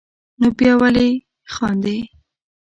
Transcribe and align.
نو 0.39 0.47
بیا 0.57 0.73
ولې 0.81 1.09
خاندې. 1.53 1.97